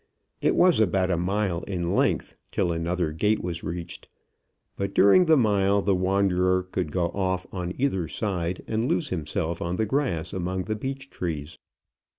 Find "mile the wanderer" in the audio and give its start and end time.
5.37-6.63